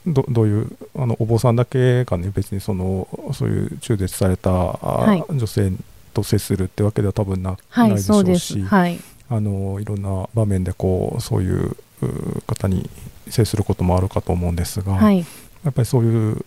[0.05, 4.51] どどういうあのお坊さんだけがね別にそのそういう中絶された、
[4.81, 5.71] あい女性
[6.13, 8.35] と接するってわけでは多分な,、はい、ないでしょう。
[8.37, 8.99] し、はい、
[9.29, 12.89] あのいろんな場面でこうそういうう方に
[13.29, 16.45] 接することもあるかと思うんですが、はい、やっぱりそういう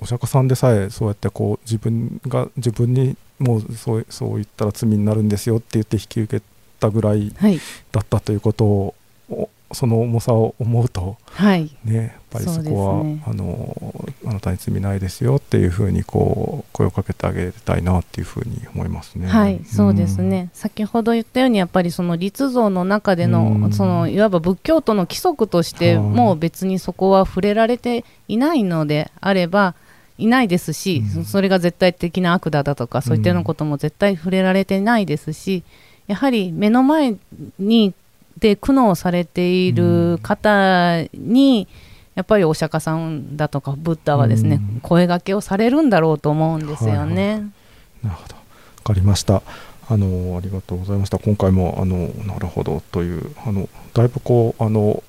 [0.00, 6.44] お釈迦さんでさえそうやってこう自分が自分にもうそうそう言ったら罪になるんですよって言って引き受け
[6.80, 7.60] たぐらいはい、
[7.92, 8.94] だったということを
[9.28, 13.22] おその重さを思うとはい、ねやっぱりそこは、ね。
[13.26, 13.76] あの
[14.30, 19.26] あなたに罪ないですよっていうふうにこう声をかけてあげたいなっていうふうに思いますね。
[19.26, 20.50] はい、そうですね。
[20.54, 23.72] 先ほど言ったようにやっぱりその立像の中での、うん。
[23.72, 26.04] そのいわば仏教徒の規則としてはい。
[26.04, 29.74] もう別にそこは触れられていないのであれば
[30.16, 31.24] いないですし、うん。
[31.24, 35.64] それが絶対的な悪だだとかそういったようなことも絶対触れられてないですし、
[36.06, 37.16] やはり目の前
[37.58, 37.94] に
[38.38, 41.66] で苦悩されている方に、
[42.20, 47.50] やっぱりお釈迦さんだとかブッダはですね、うん声がけをされるんだろうと思うんですよね。
[48.02, 48.34] なるほど。
[48.34, 48.40] わ
[48.84, 49.42] かりました。
[49.88, 51.18] あのありがとうございました。
[51.18, 55.02] 今回もあのなるほどというあのだいぶこうあの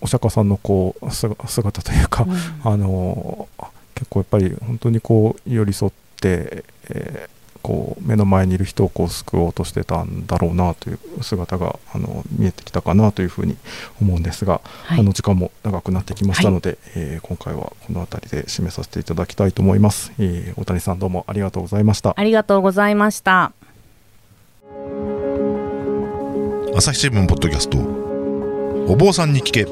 [0.00, 3.48] お釈迦さんのこうす姿というか、うんあの
[3.96, 13.56] 結構やっぱり本当にこう寄り添って、えーこう目の前にいる人をこう救おうとしてたんだろうなという姿があの見えてきたかなというふうに
[14.02, 20.12] 思うんですが、はいあの時間も長くなってきましたので、えー今回はこの辺りで締めさせていただきたいと思います。
[20.18, 22.12] えー大谷さんどうもありがとうございました。
[22.14, 23.52] ありがとうございました。
[26.76, 27.78] 朝日新聞ポッドキャスト
[28.92, 29.64] お坊さんに聞けえ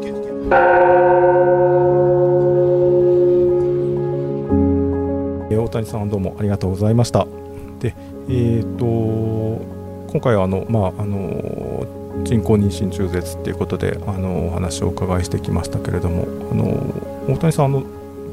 [5.55, 7.42] ー大谷さんどうもありがとうございました。
[7.83, 7.95] で、
[8.29, 8.85] えー、と
[10.13, 11.85] 今回はあの、まあ、あの
[12.25, 17.83] 人工妊娠中絶っていうことであのお話をお伺いしてきましたけれどもあの大谷さんあの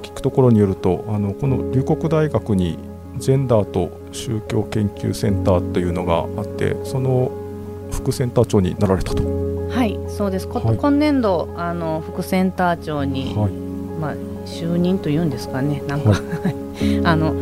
[0.03, 2.77] 聞くところによるとあのこの龍谷大学に
[3.17, 7.31] ジェンダーと宗教研究センターというのがあってその
[7.91, 9.23] 副センター長になられたと。
[9.69, 10.47] はい、そうです。
[10.47, 13.69] こはい今年度あの副センター長に、はい
[13.99, 16.15] まあ就任というんですかね、なんか、は
[17.03, 17.33] あの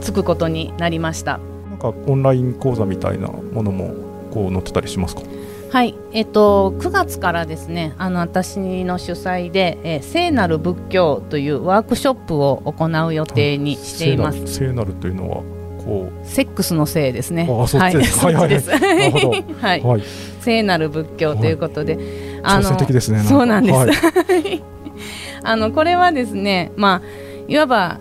[0.00, 1.38] つくことになりました。
[1.68, 3.94] なんかオンライン講座みたいなものも
[4.30, 5.22] こう載ってたりしますか？
[5.70, 14.38] はい、えっと9月からですね、あの私の主催で、えー聖なる仏教というワークショップを行う予定にしています。
[14.38, 15.42] 聖なる聖なるというのは
[15.78, 17.48] こセックスのせいですね。
[17.48, 18.24] あそっちです。
[18.24, 18.60] はい、 はいはい。
[18.60, 19.60] そっちです。
[19.60, 20.02] はい、うはい。
[20.40, 21.96] 聖なる仏教ということで、
[22.42, 23.24] 挑戦的ですねか。
[23.24, 23.78] そうなんです。
[23.78, 24.62] はい。
[25.42, 27.02] あのこれはですね、まあ、
[27.48, 27.98] いわば、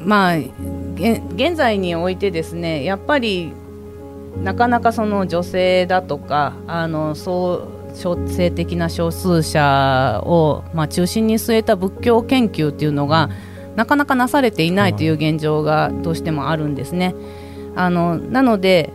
[0.00, 0.38] まあ、
[0.94, 3.52] げ現在においてですねやっぱり
[4.42, 13.30] なかなかその女性だとかあのそう少性的な少数者を、まあ、中心に据えた仏教研究っていうのが
[13.76, 17.14] なかなかなされていないという現状がどうしてもあるんですね。
[17.76, 18.92] あのなので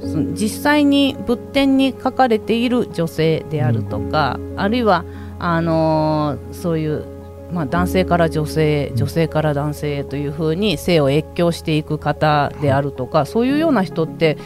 [0.00, 5.04] 実際に仏典に書かれている女性であるとか、あるいは
[5.38, 7.04] あのーそういう、
[7.52, 14.36] まあ、男性から女性女性から男性へというふうに性を越境していく方であるとかそういうような人って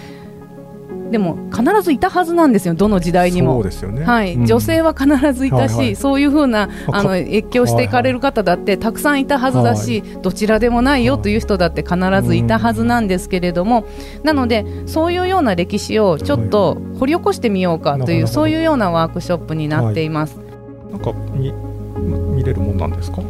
[1.12, 3.62] でも必ずいたはずなんですよどの時代にそうも。
[3.62, 4.02] ですよね。
[4.02, 4.34] はい。
[4.34, 4.46] うん。
[4.46, 5.96] 女性は必ずいたし、はいはい。
[5.96, 13.84] そういうふうなああの越境していかれる方だってたくさんいたはずだし、どちらでもないよという人だって必ずいたはずなんですけれども、
[14.24, 20.40] なのでそういうような歴史をちょっと掘り起こしてみようかという、そういうようなワークショップになっています。
[20.90, 21.12] なんか
[22.42, 23.22] 見見れるもんなんですか？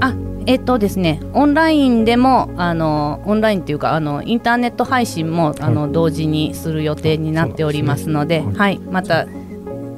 [0.00, 0.14] あ
[0.46, 8.58] えっとですね、オンラインでもあのオンラインというかあのインターネット配信もあの、同時にする予定になっておりますので、ですね。
[8.58, 9.26] はい、また、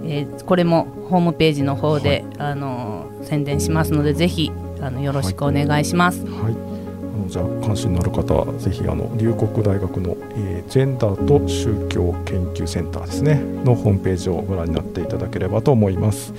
[0.05, 6.25] えーこれもホームページの方で、あの宣伝しますのでぜひあのよろしくお願いします。
[6.27, 6.53] はい。
[6.53, 16.33] のじゃあ関心のある方はぜひあの龍谷大学の、えージェンダーと宗教研究センターですねのホームページをご覧になっていただければと思います。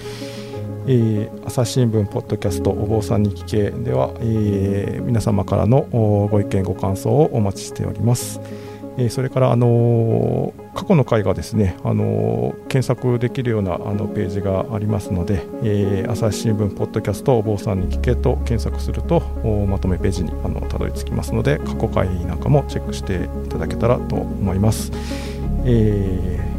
[0.89, 5.81] えー朝日新聞ポッドキャストお坊さんに聞けでは、えー皆様からの
[6.31, 8.39] ご意見ご感想をお待ちしております。
[8.97, 19.21] えーそれから、あのー過去の回がですね、あのー検索できるようなあのページがありますので、えー朝日新聞ポッドキャストお坊さんに聞けと検索すると
[19.67, 24.91] まとめページにあのたどり着きますので過去回なんかもチェックしていただけたらと思います。
[25.65, 26.56] えー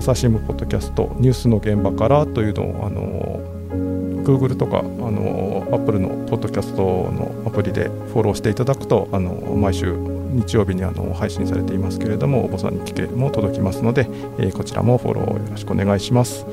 [0.00, 6.82] 朝日新聞ポッドキャストニュースの現場からというのをあの Google とかあの Apple のポッドキャスト
[7.12, 14.06] のアプリでフォローしていただくとあの毎週日曜日にあの配信されていますけれどもお坊さんに聞けも届きますので、
[14.38, 16.46] えーこちらもフォローよろしくお願いします、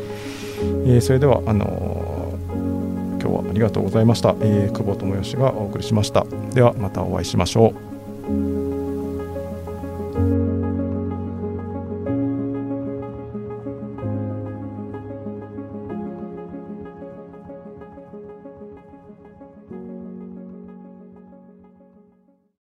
[0.86, 2.34] えーそれではあの
[3.22, 6.26] 今日はありがとうございました、えー久保智義がお送りしました。
[6.54, 7.74] ではまたお会いしましょ
[8.30, 8.67] う。